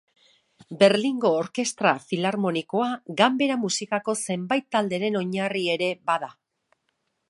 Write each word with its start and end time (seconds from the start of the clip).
Berlingo 0.79 1.31
Orkestra 1.41 1.91
Filarmonikoa, 2.07 2.89
ganbera 3.21 3.61
musikako 3.67 4.19
zenbait 4.27 4.69
talderen 4.77 5.23
oinarri 5.25 5.67
ere 5.77 5.97
bada. 6.13 6.37